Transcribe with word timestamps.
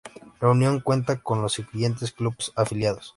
La 0.39 0.49
Unión 0.49 0.79
cuenta 0.79 1.21
con 1.21 1.43
los 1.43 1.53
siguiente 1.53 2.07
clubes 2.17 2.51
afiliados. 2.55 3.09